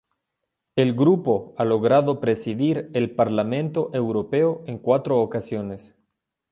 [0.75, 5.95] El grupo ha logrado presidir el Parlamento Europeo en cuatro ocasiones.